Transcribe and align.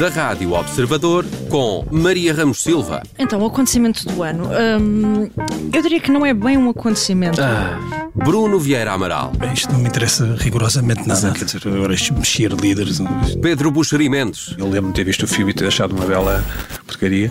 da 0.00 0.08
Rádio 0.08 0.54
Observador 0.54 1.26
com 1.50 1.84
Maria 1.90 2.32
Ramos 2.32 2.62
Silva. 2.62 3.02
Então, 3.18 3.38
o 3.42 3.44
acontecimento 3.46 4.06
do 4.06 4.22
ano. 4.22 4.48
hum, 4.80 5.28
eu 5.70 5.82
diria 5.82 6.00
que 6.00 6.10
não 6.10 6.24
é 6.24 6.32
bem 6.32 6.56
um 6.56 6.70
acontecimento. 6.70 7.38
Ah, 7.38 7.78
Bruno 8.14 8.58
Vieira 8.58 8.92
Amaral. 8.92 9.30
Bem, 9.36 9.52
isto 9.52 9.70
não 9.70 9.78
me 9.78 9.88
interessa 9.88 10.36
rigorosamente 10.38 11.06
nada. 11.06 11.32
Quer 11.32 11.44
dizer, 11.44 11.60
agora 11.68 11.92
estes 11.92 12.16
mexer 12.16 12.50
líderes. 12.50 12.98
Pedro 13.42 13.70
Buxeri 13.70 14.08
Mendes. 14.08 14.54
Eu 14.56 14.64
lembro-me 14.64 14.88
de 14.88 14.94
ter 14.94 15.04
visto 15.04 15.24
o 15.24 15.28
filme 15.28 15.50
e 15.50 15.54
ter 15.54 15.66
achado 15.66 15.94
uma 15.94 16.06
bela 16.06 16.42
porcaria. 16.86 17.30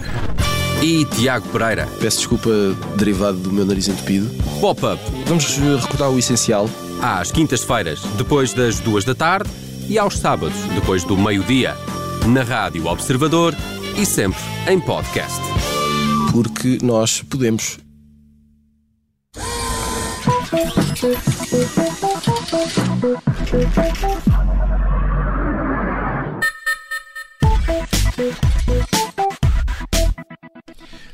E 0.83 1.05
Tiago 1.05 1.47
Pereira. 1.49 1.88
Peço 1.99 2.17
desculpa 2.17 2.51
derivado 2.97 3.39
do 3.39 3.51
meu 3.51 3.65
nariz 3.65 3.88
entupido. 3.88 4.29
Pop-up. 4.61 5.01
Vamos 5.25 5.57
recordar 5.57 6.11
o 6.11 6.20
essencial. 6.20 6.70
Às 7.01 7.31
quintas-feiras, 7.31 8.04
depois 8.15 8.54
das 8.54 8.79
duas 8.79 9.04
da 9.04 9.15
tarde. 9.15 9.49
E 9.89 9.97
aos 9.97 10.20
sábados, 10.20 10.55
depois 10.75 11.04
do 11.04 11.17
meio-dia. 11.17 11.75
Na 12.34 12.43
Rádio 12.43 12.86
Observador 12.86 13.55
e 13.98 14.05
sempre 14.05 14.39
em 14.67 14.80
podcast. 14.80 15.40
Porque 16.31 16.77
nós 16.84 17.23
podemos. 17.23 17.80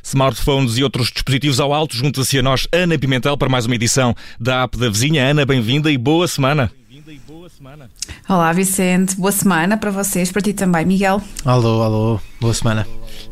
Smartphones 0.04 0.78
e 0.78 0.84
outros 0.84 1.12
dispositivos 1.12 1.62
ao 1.62 1.74
alto, 1.74 1.96
junta-se 1.96 2.38
a 2.40 2.44
nós 2.44 2.68
Ana 2.74 3.00
Pimentel 3.00 3.38
para 3.38 3.48
mais 3.48 3.66
uma 3.66 3.76
edição 3.76 4.14
da 4.38 4.64
App 4.64 4.78
da 4.78 4.90
Vizinha. 4.90 5.26
Ana, 5.26 5.46
bem-vinda 5.46 5.90
e 5.90 5.98
boa 5.98 6.28
semana. 6.28 6.70
Olá, 8.28 8.52
Vicente. 8.52 9.16
Boa 9.16 9.32
semana 9.32 9.78
para 9.78 9.92
vocês, 9.92 10.32
para 10.32 10.42
ti 10.42 10.54
também, 10.54 10.86
Miguel. 10.86 11.22
Alô, 11.46 11.84
alô, 11.84 12.20
boa 12.42 12.54
semana. 12.54 12.88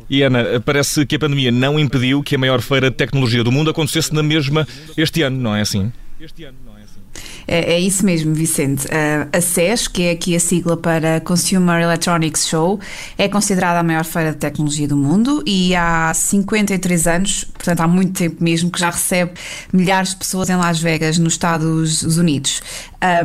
E 0.07 0.21
Ana, 0.21 0.61
parece 0.63 1.03
que 1.07 1.15
a 1.15 1.19
pandemia 1.19 1.51
não 1.51 1.79
impediu 1.79 2.21
que 2.21 2.35
a 2.35 2.37
maior 2.37 2.61
feira 2.61 2.91
de 2.91 2.95
tecnologia 2.95 3.43
do 3.43 3.51
mundo 3.51 3.71
acontecesse 3.71 4.13
na 4.13 4.21
mesma 4.21 4.67
este 4.95 5.23
ano, 5.23 5.39
não 5.39 5.55
é 5.55 5.61
assim? 5.61 5.91
É, 7.47 7.73
é 7.73 7.79
isso 7.79 8.05
mesmo, 8.05 8.33
Vicente. 8.33 8.85
Uh, 8.85 9.29
a 9.31 9.41
CES, 9.41 9.87
que 9.87 10.03
é 10.03 10.11
aqui 10.11 10.35
a 10.35 10.39
sigla 10.39 10.77
para 10.77 11.19
Consumer 11.21 11.81
Electronics 11.81 12.47
Show, 12.47 12.79
é 13.17 13.27
considerada 13.27 13.79
a 13.79 13.83
maior 13.83 14.05
feira 14.05 14.31
de 14.31 14.37
tecnologia 14.37 14.87
do 14.87 14.95
mundo 14.95 15.43
e 15.45 15.75
há 15.75 16.13
53 16.13 17.07
anos, 17.07 17.45
portanto 17.63 17.79
há 17.79 17.87
muito 17.87 18.13
tempo 18.13 18.43
mesmo, 18.43 18.69
que 18.69 18.79
já 18.79 18.89
recebe 18.89 19.31
milhares 19.71 20.09
de 20.09 20.17
pessoas 20.17 20.49
em 20.49 20.57
Las 20.57 20.79
Vegas, 20.79 21.17
nos 21.17 21.33
Estados 21.33 22.03
Unidos. 22.17 22.61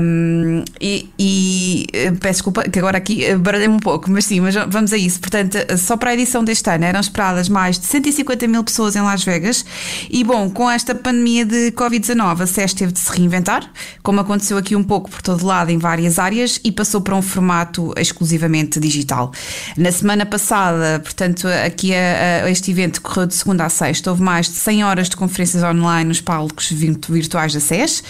Um, 0.01 0.65
e, 0.81 1.09
e 1.17 1.87
eh, 1.93 2.11
peço 2.11 2.39
desculpa 2.39 2.65
que 2.65 2.79
agora 2.81 2.99
aqui 2.99 3.25
eh, 3.25 3.37
baralhei-me 3.37 3.75
um 3.75 3.79
pouco, 3.79 4.11
mas 4.11 4.25
sim, 4.25 4.41
mas 4.41 4.55
vamos 4.69 4.93
a 4.93 4.97
isso. 4.97 5.21
Portanto, 5.21 5.57
só 5.79 5.97
para 5.97 6.11
a 6.11 6.15
edição 6.15 6.43
deste 6.43 6.69
ano 6.69 6.85
eram 6.85 6.99
esperadas 6.99 7.49
mais 7.49 7.79
de 7.79 7.87
150 7.87 8.49
mil 8.49 8.65
pessoas 8.65 8.97
em 8.97 9.03
Las 9.03 9.23
Vegas 9.23 9.65
e, 10.11 10.25
bom, 10.25 10.51
com 10.51 10.69
esta 10.69 10.97
pandemia 10.97 11.45
de 11.45 11.71
Covid-19, 11.73 12.43
a 12.43 12.47
CES 12.47 12.75
teve 12.75 12.93
de 12.93 12.99
se 12.99 13.13
reinventar, 13.13 13.71
como 14.03 14.21
aconteceu 14.21 14.57
aqui 14.59 14.75
um 14.75 14.83
pouco 14.83 15.11
por 15.11 15.23
todo 15.23 15.47
lado 15.47 15.71
em 15.71 15.79
várias 15.79 16.19
áreas 16.19 16.61
e 16.65 16.73
passou 16.73 17.01
para 17.01 17.15
um 17.15 17.23
formato 17.23 17.93
exclusivamente 17.97 18.81
digital. 18.81 19.33
Na 19.77 19.93
semana 19.93 20.27
passada, 20.27 20.99
portanto, 21.01 21.47
aqui 21.65 21.95
a, 21.95 22.45
a, 22.45 22.51
este 22.51 22.73
evento 22.73 23.01
correu 23.01 23.27
de 23.27 23.35
segunda 23.35 23.65
a 23.65 23.69
sexta, 23.69 24.11
houve 24.11 24.23
mais 24.29 24.47
de 24.47 24.57
100 24.57 24.85
horas 24.85 25.09
de 25.09 25.17
conferências 25.17 25.63
online 25.63 26.05
nos 26.05 26.21
palcos 26.21 26.71
virtuais 26.71 27.55
da 27.55 27.61
SES, 27.61 28.03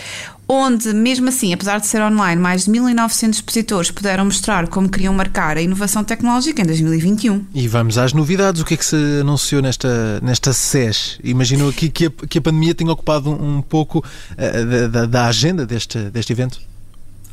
onde, 0.48 0.92
mesmo 0.92 1.28
assim, 1.28 1.52
apesar 1.52 1.78
de 1.78 1.86
ser 1.86 2.02
online, 2.02 2.40
mais 2.40 2.64
de 2.64 2.72
1.900 2.72 3.30
expositores 3.30 3.90
puderam 3.92 4.24
mostrar 4.24 4.66
como 4.66 4.88
queriam 4.88 5.14
marcar 5.14 5.56
a 5.56 5.62
inovação 5.62 6.02
tecnológica 6.02 6.60
em 6.60 6.64
2021. 6.64 7.44
E 7.54 7.68
vamos 7.68 7.96
às 7.96 8.12
novidades. 8.12 8.60
O 8.60 8.64
que 8.64 8.74
é 8.74 8.76
que 8.76 8.84
se 8.84 8.96
anunciou 9.20 9.62
nesta, 9.62 10.20
nesta 10.20 10.52
SES? 10.52 11.20
Imagino 11.22 11.68
aqui 11.68 11.88
que 11.88 12.06
a, 12.06 12.10
que 12.10 12.38
a 12.38 12.42
pandemia 12.42 12.74
tenha 12.74 12.90
ocupado 12.90 13.30
um, 13.30 13.62
pouco 13.62 13.98
uh, 13.98 14.88
da, 14.88 15.06
da 15.06 15.26
agenda 15.26 15.64
deste, 15.64 15.98
deste 16.10 16.32
evento. 16.32 16.67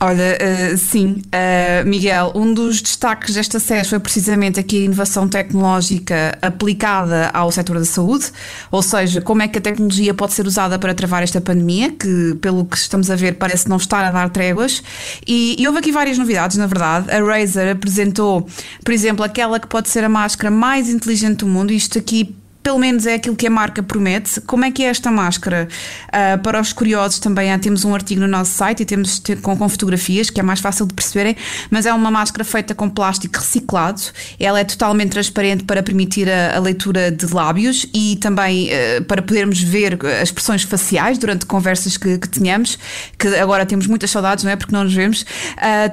Olha, 0.08 0.38
uh, 0.38 0.78
sim, 0.78 1.24
uh, 1.34 1.88
Miguel, 1.88 2.32
um 2.36 2.54
dos 2.54 2.80
destaques 2.80 3.34
desta 3.34 3.60
SES 3.60 3.90
foi 3.90 4.00
precisamente 4.00 4.60
aqui 4.60 4.84
a 4.84 4.86
inovação 4.86 5.28
tecnológica 5.28 6.38
aplicada 6.44 7.32
ao 7.34 7.52
setor 7.52 7.80
da 7.80 7.86
saúde, 7.86 8.32
ou 8.70 8.84
seja, 8.84 9.20
como 9.20 9.42
é 9.42 9.48
que 9.48 9.58
a 9.58 9.62
tecnologia 9.62 10.14
pode 10.14 10.34
ser 10.34 10.46
usada 10.46 10.78
para 10.78 10.94
travar 10.94 11.24
esta 11.24 11.42
pandemia, 11.42 11.92
que 11.92 12.36
pelo 12.40 12.66
que 12.66 12.78
estamos 12.78 13.10
a 13.10 13.16
ver 13.16 13.38
parece 13.38 13.68
não 13.68 13.78
estar 13.78 14.06
a 14.06 14.12
dar 14.12 14.30
tréguas, 14.30 14.84
e, 15.26 15.56
e 15.60 15.66
houve 15.66 15.80
aqui 15.80 15.92
várias 15.92 16.20
novidades, 16.20 16.56
na 16.56 16.68
verdade. 16.68 17.10
A 17.10 17.24
Razer 17.24 17.72
apresentou, 17.72 18.48
por 18.84 18.94
exemplo, 18.94 19.26
aquela 19.26 19.60
que 19.60 19.66
pode 19.66 19.90
ser 19.90 20.04
a 20.04 20.10
máscara 20.10 20.52
mais 20.52 20.88
inteligente 20.88 21.40
do 21.40 21.48
mundo, 21.48 21.74
isto 21.74 21.98
aqui 21.98 22.36
pelo 22.66 22.80
menos 22.80 23.06
é 23.06 23.14
aquilo 23.14 23.36
que 23.36 23.46
a 23.46 23.50
marca 23.52 23.84
promete. 23.84 24.42
Como 24.42 24.66
é 24.66 24.72
que 24.72 24.84
é 24.84 24.88
esta 24.88 25.12
máscara? 25.12 25.68
Uh, 26.08 26.42
para 26.42 26.60
os 26.60 26.74
curiosos 26.74 27.20
também 27.20 27.54
uh, 27.54 27.60
temos 27.60 27.86
um 27.86 27.94
artigo 27.94 28.22
no 28.22 28.28
nosso 28.28 28.54
site 28.54 28.82
e 28.82 28.86
temos 28.86 29.22
com, 29.44 29.56
com, 29.56 29.70
fotografias, 29.70 30.32
que 30.32 30.40
é 30.40 30.44
mais 30.44 30.60
fácil 30.60 30.88
de 30.88 30.96
perceberem, 30.96 31.38
mas 31.70 31.86
é 31.86 31.94
uma 31.94 32.10
máscara 32.10 32.44
feita 32.44 32.74
com 32.74 32.90
plástico 32.90 33.38
reciclado. 33.38 34.02
Ela 34.40 34.62
é 34.62 34.64
totalmente 34.64 35.12
transparente 35.12 35.64
para 35.64 35.84
permitir 35.84 36.28
a, 36.28 36.56
a 36.56 36.60
leitura 36.60 37.12
de 37.12 37.32
lábios 37.32 37.86
e 37.94 38.16
também 38.16 38.70
uh, 38.70 39.04
para 39.04 39.22
podermos 39.22 39.62
ver 39.62 40.00
as 40.04 40.30
expressões 40.30 40.64
faciais 40.64 41.20
durante 41.20 41.46
conversas 41.46 41.98
que, 41.98 42.18
que 42.18 42.28
tenhamos, 42.28 42.80
que 43.20 43.28
agora 43.28 43.64
temos 43.64 43.86
muitas 43.86 44.10
saudades, 44.10 44.44
não 44.44 44.50
é? 44.50 44.56
Porque 44.56 44.74
não 44.74 44.86
nos 44.86 44.94
vemos. 44.94 45.24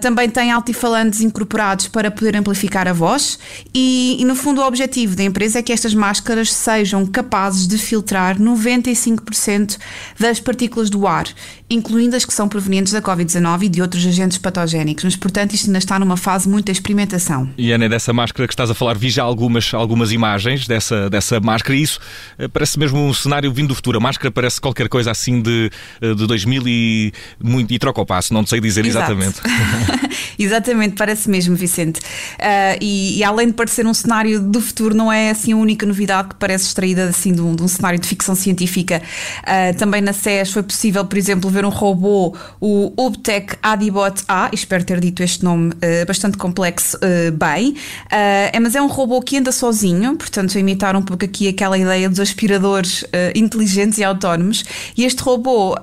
também 0.00 0.30
tem 0.30 0.50
altifalantes 0.50 1.20
incorporados 1.20 1.86
para 1.88 2.10
poder 2.10 2.34
amplificar 2.34 2.88
a 2.88 2.94
voz 2.94 3.38
e, 3.74 4.16
e, 4.18 4.24
no 4.24 4.34
fundo, 4.34 4.62
o 4.62 4.66
objetivo 4.66 5.14
da 5.14 5.22
empresa 5.22 5.58
é 5.58 5.62
que 5.62 5.70
estas 5.70 5.92
máscaras 5.92 6.61
sejam 6.62 7.04
capazes 7.04 7.66
de 7.66 7.76
filtrar 7.76 8.38
95% 8.38 9.78
das 10.18 10.38
partículas 10.40 10.88
do 10.88 11.06
ar, 11.06 11.26
incluindo 11.68 12.14
as 12.14 12.24
que 12.24 12.32
são 12.32 12.48
provenientes 12.48 12.92
da 12.92 13.02
Covid-19 13.02 13.62
e 13.62 13.68
de 13.68 13.82
outros 13.82 14.06
agentes 14.06 14.38
patogénicos. 14.38 15.04
Mas, 15.04 15.16
portanto, 15.16 15.54
isto 15.54 15.66
ainda 15.66 15.78
está 15.78 15.98
numa 15.98 16.16
fase 16.16 16.48
muito 16.48 16.66
de 16.66 16.72
experimentação. 16.72 17.50
E 17.58 17.72
Ana, 17.72 17.88
dessa 17.88 18.12
máscara 18.12 18.46
que 18.46 18.54
estás 18.54 18.70
a 18.70 18.74
falar, 18.74 18.94
vi 18.94 19.10
já 19.10 19.22
algumas, 19.22 19.74
algumas 19.74 20.12
imagens 20.12 20.66
dessa, 20.66 21.10
dessa 21.10 21.40
máscara 21.40 21.76
e 21.76 21.82
isso 21.82 21.98
eh, 22.38 22.48
parece 22.48 22.78
mesmo 22.78 22.98
um 22.98 23.12
cenário 23.12 23.52
vindo 23.52 23.68
do 23.68 23.74
futuro. 23.74 23.98
A 23.98 24.00
máscara 24.00 24.30
parece 24.30 24.60
qualquer 24.60 24.88
coisa 24.88 25.10
assim 25.10 25.40
de, 25.40 25.70
eh, 26.00 26.14
de 26.14 26.26
2000 26.26 26.62
e, 26.66 27.12
muito, 27.42 27.72
e 27.72 27.78
troca 27.78 28.00
o 28.00 28.06
passo, 28.06 28.32
não 28.32 28.46
sei 28.46 28.60
dizer 28.60 28.84
Exato. 28.84 29.12
exatamente. 29.12 29.40
exatamente, 30.38 30.94
parece 30.96 31.28
mesmo, 31.28 31.56
Vicente. 31.56 32.00
Uh, 32.00 32.78
e, 32.80 33.18
e, 33.18 33.24
além 33.24 33.48
de 33.48 33.54
parecer 33.54 33.86
um 33.86 33.94
cenário 33.94 34.40
do 34.40 34.60
futuro, 34.60 34.94
não 34.94 35.10
é 35.10 35.30
assim 35.30 35.52
a 35.52 35.56
única 35.56 35.86
novidade 35.86 36.28
que 36.28 36.34
parece 36.36 36.51
extraída 36.54 37.04
assim 37.04 37.32
de 37.32 37.40
um, 37.40 37.54
de 37.54 37.62
um 37.62 37.68
cenário 37.68 37.98
de 37.98 38.06
ficção 38.06 38.34
científica. 38.34 39.02
Uh, 39.40 39.76
também 39.76 40.00
na 40.00 40.12
SES 40.12 40.52
foi 40.52 40.62
possível, 40.62 41.04
por 41.04 41.16
exemplo, 41.16 41.50
ver 41.50 41.64
um 41.64 41.70
robô, 41.70 42.36
o 42.60 42.92
Ubtec 42.96 43.56
Adibot 43.62 44.22
A, 44.28 44.50
espero 44.52 44.84
ter 44.84 45.00
dito 45.00 45.22
este 45.22 45.44
nome 45.44 45.70
uh, 45.70 46.06
bastante 46.06 46.36
complexo 46.36 46.98
bem, 47.34 47.74
é, 48.10 48.58
mas 48.60 48.74
é 48.74 48.82
um 48.82 48.86
robô 48.86 49.20
que 49.20 49.36
anda 49.36 49.52
sozinho, 49.52 50.16
portanto, 50.16 50.58
imitar 50.58 50.96
um 50.96 51.02
pouco 51.02 51.24
aqui 51.24 51.48
aquela 51.48 51.76
ideia 51.76 52.08
dos 52.08 52.20
aspiradores 52.20 53.04
inteligentes 53.34 53.98
e 53.98 54.04
autónomos. 54.04 54.64
E 54.96 55.04
este 55.04 55.22
robô 55.22 55.76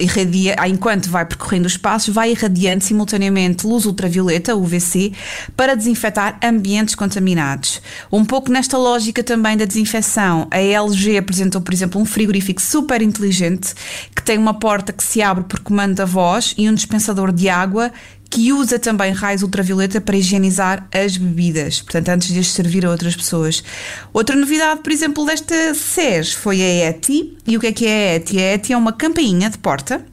irradia, 0.00 0.56
enquanto 0.66 1.08
vai 1.08 1.24
percorrendo 1.24 1.64
o 1.64 1.68
espaço, 1.68 2.12
vai 2.12 2.30
irradiando 2.32 2.84
simultaneamente 2.84 3.66
luz 3.66 3.86
ultravioleta, 3.86 4.56
UVC, 4.56 5.12
para 5.56 5.74
desinfetar 5.74 6.38
ambientes 6.42 6.94
contaminados. 6.94 7.80
Um 8.10 8.24
pouco 8.24 8.50
nesta 8.50 8.76
lógica 8.76 9.22
também 9.22 9.47
também 9.48 9.56
da 9.56 9.64
desinfecção, 9.64 10.46
a 10.50 10.58
LG 10.58 11.16
apresentou, 11.16 11.62
por 11.62 11.72
exemplo, 11.72 11.98
um 11.98 12.04
frigorífico 12.04 12.60
super 12.60 13.00
inteligente 13.00 13.72
que 14.14 14.22
tem 14.22 14.36
uma 14.36 14.52
porta 14.52 14.92
que 14.92 15.02
se 15.02 15.22
abre 15.22 15.44
por 15.44 15.60
comando 15.60 15.94
da 15.94 16.04
voz 16.04 16.54
e 16.58 16.68
um 16.68 16.74
dispensador 16.74 17.32
de 17.32 17.48
água 17.48 17.90
que 18.28 18.52
usa 18.52 18.78
também 18.78 19.10
raios 19.10 19.42
ultravioleta 19.42 20.02
para 20.02 20.14
higienizar 20.14 20.86
as 20.92 21.16
bebidas, 21.16 21.80
portanto, 21.80 22.10
antes 22.10 22.28
de 22.28 22.40
as 22.40 22.48
servir 22.48 22.84
a 22.84 22.90
outras 22.90 23.16
pessoas. 23.16 23.64
Outra 24.12 24.36
novidade, 24.36 24.82
por 24.82 24.92
exemplo, 24.92 25.24
desta 25.24 25.72
SES 25.72 26.34
foi 26.34 26.60
a 26.60 26.90
ETI. 26.90 27.38
E 27.46 27.56
o 27.56 27.60
que 27.60 27.68
é 27.68 27.72
que 27.72 27.86
é 27.86 28.10
a 28.10 28.16
ETI? 28.16 28.38
A 28.38 28.54
ETI 28.54 28.72
é 28.74 28.76
uma 28.76 28.92
campainha 28.92 29.48
de 29.48 29.56
porta 29.56 30.04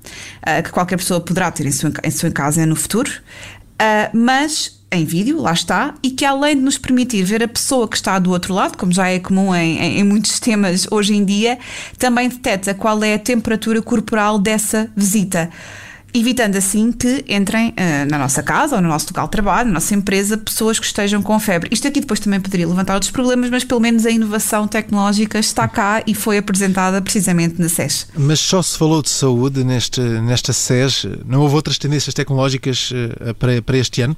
uh, 0.47 0.63
que 0.63 0.71
qualquer 0.71 0.95
pessoa 0.95 1.19
poderá 1.19 1.51
ter 1.51 1.65
em 1.65 1.73
sua, 1.73 1.91
em 2.01 2.11
sua 2.11 2.31
casa 2.31 2.65
no 2.65 2.77
futuro, 2.77 3.11
uh, 3.11 4.17
mas 4.17 4.74
em 4.91 5.05
vídeo, 5.05 5.41
lá 5.41 5.51
está, 5.51 5.93
e 6.01 6.11
que 6.11 6.23
além 6.23 6.55
de 6.55 6.61
nos 6.61 6.77
permitir 6.77 7.23
ver 7.23 7.43
a 7.43 7.47
pessoa 7.47 7.87
que 7.87 7.95
está 7.95 8.17
do 8.19 8.31
outro 8.31 8.53
lado, 8.53 8.77
como 8.77 8.91
já 8.91 9.09
é 9.09 9.19
comum 9.19 9.53
em, 9.53 9.99
em, 9.99 10.03
muitos 10.03 10.31
sistemas 10.31 10.87
hoje 10.89 11.15
em 11.15 11.25
dia, 11.25 11.57
também 11.97 12.29
detecta 12.29 12.73
qual 12.73 13.03
é 13.03 13.15
a 13.15 13.19
temperatura 13.19 13.81
corporal 13.81 14.39
dessa 14.39 14.89
visita. 14.95 15.49
Evitando 16.13 16.55
assim 16.55 16.93
que 16.93 17.25
entrem 17.27 17.71
uh, 17.71 18.09
na 18.09 18.17
nossa 18.17 18.41
casa 18.41 18.77
ou 18.77 18.81
no 18.81 18.87
nosso 18.87 19.07
local 19.09 19.25
de 19.25 19.31
trabalho, 19.31 19.67
na 19.67 19.73
nossa 19.73 19.93
empresa, 19.93 20.37
pessoas 20.37 20.79
que 20.79 20.85
estejam 20.85 21.21
com 21.21 21.37
febre. 21.37 21.67
Isto 21.73 21.89
aqui 21.89 21.99
depois 21.99 22.21
também 22.21 22.39
poderia 22.39 22.65
levantar 22.65 22.93
outros 22.93 23.11
problemas, 23.11 23.49
mas 23.49 23.65
pelo 23.65 23.81
menos 23.81 24.05
a 24.05 24.09
inovação 24.09 24.65
tecnológica 24.65 25.37
está 25.39 25.67
cá 25.67 26.01
e 26.07 26.15
foi 26.15 26.37
apresentada 26.37 27.01
precisamente 27.01 27.59
na 27.59 27.67
SES. 27.67 28.07
Mas 28.15 28.39
só 28.39 28.61
se 28.61 28.77
falou 28.77 29.01
de 29.01 29.09
saúde 29.09 29.65
neste, 29.65 29.99
nesta 29.99 30.53
SES, 30.53 31.05
não 31.25 31.41
houve 31.41 31.55
outras 31.55 31.77
tendências 31.77 32.13
tecnológicas 32.13 32.91
uh, 32.91 33.33
para, 33.33 33.61
para 33.61 33.77
este 33.77 34.01
ano? 34.01 34.15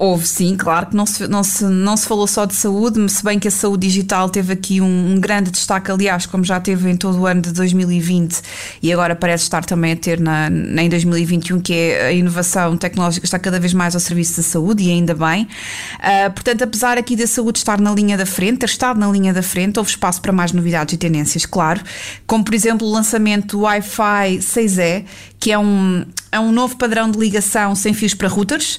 Houve 0.00 0.28
sim, 0.28 0.56
claro 0.56 0.86
que 0.86 0.94
não 0.94 1.04
se, 1.04 1.26
não, 1.26 1.42
se, 1.42 1.64
não 1.64 1.96
se 1.96 2.06
falou 2.06 2.28
só 2.28 2.44
de 2.44 2.54
saúde, 2.54 3.08
se 3.10 3.24
bem 3.24 3.36
que 3.36 3.48
a 3.48 3.50
saúde 3.50 3.88
digital 3.88 4.30
teve 4.30 4.52
aqui 4.52 4.80
um, 4.80 5.14
um, 5.14 5.20
grande 5.20 5.50
destaque, 5.50 5.90
aliás, 5.90 6.24
como 6.24 6.44
já 6.44 6.60
teve 6.60 6.88
em 6.88 6.96
todo 6.96 7.18
o 7.18 7.26
ano 7.26 7.42
de 7.42 7.52
2020 7.52 8.40
e 8.80 8.92
agora 8.92 9.16
parece 9.16 9.42
estar 9.42 9.64
também 9.64 9.94
a 9.94 9.96
ter 9.96 10.20
na, 10.20 10.48
na, 10.48 10.84
em 10.84 10.88
2021, 10.88 11.60
que 11.60 11.74
é 11.74 12.06
a 12.06 12.12
inovação 12.12 12.76
tecnológica 12.76 13.26
está 13.26 13.40
cada 13.40 13.58
vez 13.58 13.74
mais 13.74 13.96
ao 13.96 14.00
serviço 14.00 14.36
da 14.36 14.44
saúde 14.44 14.84
e 14.84 14.90
ainda 14.92 15.16
bem. 15.16 15.48
Uh, 15.94 16.30
portanto, 16.32 16.62
apesar 16.62 16.96
aqui 16.96 17.16
da 17.16 17.26
saúde 17.26 17.58
estar 17.58 17.80
na 17.80 17.92
linha 17.92 18.16
da 18.16 18.24
frente, 18.24 18.58
ter 18.58 18.66
estado 18.66 19.00
na 19.00 19.10
linha 19.10 19.34
da 19.34 19.42
frente, 19.42 19.80
houve 19.80 19.90
espaço 19.90 20.22
para 20.22 20.30
mais 20.30 20.52
novidades 20.52 20.94
e 20.94 20.96
tendências, 20.96 21.44
claro, 21.44 21.80
como 22.24 22.44
por 22.44 22.54
exemplo 22.54 22.86
o 22.86 22.92
lançamento 22.92 23.56
do 23.56 23.62
Wi-Fi 23.62 24.38
6E, 24.38 25.04
que 25.40 25.50
é 25.50 25.58
um, 25.58 26.04
é 26.30 26.38
um 26.38 26.52
novo 26.52 26.76
padrão 26.76 27.10
de 27.10 27.18
ligação 27.18 27.74
sem 27.74 27.92
fios 27.92 28.14
para 28.14 28.28
routers 28.28 28.78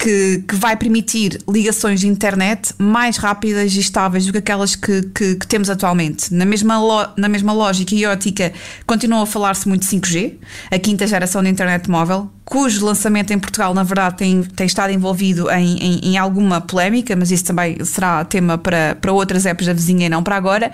que, 0.00 0.42
que, 0.48 0.56
vai 0.56 0.74
permitir 0.76 1.38
ligações 1.46 2.00
de 2.00 2.08
internet 2.08 2.72
mais 2.78 3.18
rápidas 3.18 3.74
e 3.76 3.80
estáveis 3.80 4.24
do 4.24 4.32
que 4.32 4.38
aquelas 4.38 4.74
que, 4.74 5.02
que, 5.14 5.36
que 5.36 5.46
temos 5.46 5.68
atualmente. 5.68 6.32
Na 6.32 6.46
mesma, 6.46 6.78
lo, 6.78 7.06
na 7.18 7.28
mesma 7.28 7.52
lógica 7.52 7.94
e 7.94 8.06
ótica, 8.06 8.50
continua 8.86 9.22
a 9.22 9.26
falar-se 9.26 9.68
muito 9.68 9.82
de 9.82 9.94
5G, 9.94 10.38
a 10.70 10.78
quinta 10.78 11.06
geração 11.06 11.42
de 11.42 11.50
internet 11.50 11.90
móvel, 11.90 12.30
cujo 12.50 12.84
lançamento 12.84 13.32
em 13.32 13.38
Portugal, 13.38 13.72
na 13.72 13.84
verdade, 13.84 14.16
tem, 14.16 14.42
tem 14.42 14.66
estado 14.66 14.92
envolvido 14.92 15.48
em, 15.52 15.78
em, 15.78 16.00
em, 16.02 16.18
alguma 16.18 16.60
polémica, 16.60 17.14
mas 17.14 17.30
isso 17.30 17.44
também 17.44 17.82
será 17.84 18.24
tema 18.24 18.58
para, 18.58 18.96
para 19.00 19.12
outras 19.12 19.46
épocas 19.46 19.68
da 19.68 19.72
vizinha 19.72 20.06
e 20.06 20.08
não 20.08 20.20
para 20.20 20.34
agora. 20.34 20.72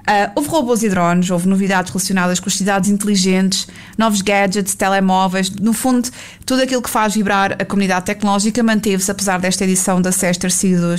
Uh, 0.00 0.32
houve 0.34 0.48
robôs 0.50 0.82
e 0.82 0.88
drones, 0.90 1.30
houve 1.30 1.48
novidades 1.48 1.90
relacionadas 1.90 2.38
com 2.38 2.50
as 2.50 2.54
cidades 2.54 2.90
inteligentes, 2.90 3.66
novos 3.96 4.20
gadgets, 4.20 4.74
telemóveis, 4.74 5.48
no 5.48 5.72
fundo, 5.72 6.10
tudo 6.44 6.62
aquilo 6.62 6.82
que 6.82 6.90
faz 6.90 7.14
vibrar 7.14 7.52
a 7.58 7.64
comunidade 7.64 8.04
tecnológica 8.04 8.62
manteve-se, 8.62 9.10
apesar 9.10 9.40
desta 9.40 9.64
edição 9.64 10.02
da 10.02 10.12
SES 10.12 10.36
ter 10.36 10.50
sido 10.50 10.94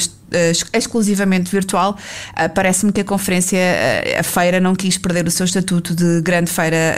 exclusivamente 0.73 1.51
virtual, 1.51 1.95
uh, 2.31 2.49
parece-me 2.55 2.91
que 2.91 3.01
a 3.01 3.05
conferência, 3.05 3.59
uh, 3.59 4.21
a 4.21 4.23
feira, 4.23 4.59
não 4.59 4.73
quis 4.73 4.97
perder 4.97 5.27
o 5.27 5.31
seu 5.31 5.45
estatuto 5.45 5.93
de 5.93 6.19
grande 6.21 6.49
feira 6.49 6.95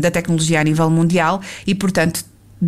da 0.00 0.12
tecnologia 0.12 0.60
a 0.60 0.64
nível 0.64 0.88
mundial 0.88 1.40
e, 1.66 1.74
portanto, 1.74 2.24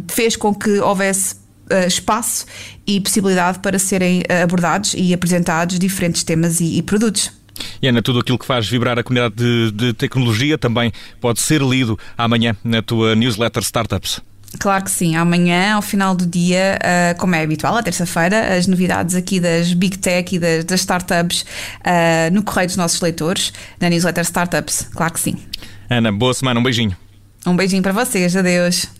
fez 0.08 0.36
com 0.36 0.54
que 0.54 0.78
houvesse 0.78 1.34
uh, 1.70 1.86
espaço 1.86 2.46
e 2.86 3.00
possibilidade 3.00 3.60
para 3.60 3.78
serem 3.78 4.22
eh, 4.28 4.42
abordados 4.42 4.94
e 4.96 5.14
apresentados 5.14 5.78
diferentes 5.78 6.24
temas 6.24 6.60
e, 6.60 6.78
e 6.78 6.82
produtos. 6.82 7.32
E 7.80 7.86
Ana, 7.86 8.02
tudo 8.02 8.20
aquilo 8.20 8.38
que 8.38 8.46
faz 8.46 8.68
vibrar 8.68 8.98
a 8.98 9.02
comunidade 9.02 9.34
de, 9.34 9.70
de, 9.70 9.92
tecnologia 9.92 10.56
também 10.56 10.92
pode 11.20 11.40
ser 11.40 11.60
lido 11.60 11.98
amanhã 12.16 12.56
na 12.64 12.82
tua 12.82 13.14
newsletter 13.14 13.62
Startups. 13.62 14.20
Claro 14.58 14.84
que 14.84 14.90
sim, 14.90 15.14
amanhã, 15.14 15.74
ao 15.74 15.82
final 15.82 16.14
do 16.14 16.26
dia, 16.26 16.76
uh, 16.82 17.18
como 17.18 17.36
é 17.36 17.42
habitual, 17.42 17.76
a 17.76 17.82
terça-feira, 17.82 18.56
as 18.56 18.66
novidades 18.66 19.14
aqui 19.14 19.38
das 19.38 19.72
Big 19.72 19.98
Tech 19.98 20.34
e 20.34 20.40
das, 20.40 20.64
das 20.64 20.80
startups 20.80 21.42
uh, 21.42 22.32
no 22.32 22.42
correio 22.42 22.66
dos 22.66 22.76
nossos 22.76 23.00
leitores, 23.00 23.52
na 23.80 23.88
newsletter 23.88 24.24
Startups, 24.24 24.88
claro 24.92 25.12
que 25.12 25.20
sim. 25.20 25.36
Ana, 25.88 26.10
boa 26.10 26.34
semana, 26.34 26.58
um 26.58 26.62
beijinho. 26.64 26.96
Um 27.46 27.54
beijinho 27.54 27.82
para 27.82 27.92
vocês, 27.92 28.34
adeus. 28.34 28.99